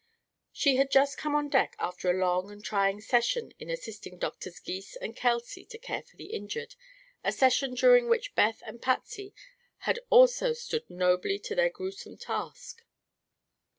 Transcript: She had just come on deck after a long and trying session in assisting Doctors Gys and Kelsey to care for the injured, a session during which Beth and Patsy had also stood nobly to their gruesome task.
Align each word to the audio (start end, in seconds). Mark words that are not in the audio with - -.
She 0.51 0.77
had 0.77 0.89
just 0.89 1.19
come 1.19 1.35
on 1.35 1.47
deck 1.47 1.75
after 1.77 2.09
a 2.09 2.15
long 2.17 2.49
and 2.49 2.65
trying 2.65 3.01
session 3.01 3.53
in 3.59 3.69
assisting 3.69 4.17
Doctors 4.17 4.59
Gys 4.59 4.95
and 4.95 5.15
Kelsey 5.15 5.63
to 5.65 5.77
care 5.77 6.01
for 6.01 6.17
the 6.17 6.33
injured, 6.33 6.73
a 7.23 7.31
session 7.31 7.75
during 7.75 8.09
which 8.09 8.33
Beth 8.33 8.63
and 8.65 8.81
Patsy 8.81 9.31
had 9.85 9.99
also 10.09 10.53
stood 10.53 10.89
nobly 10.89 11.37
to 11.37 11.53
their 11.53 11.69
gruesome 11.69 12.17
task. 12.17 12.81